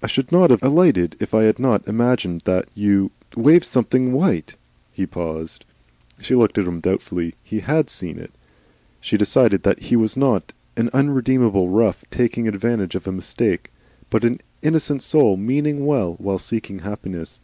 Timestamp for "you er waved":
2.76-3.64